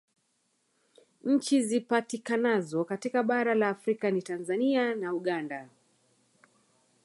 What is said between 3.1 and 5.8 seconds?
bara la Afrika ni Tanzania na Uganda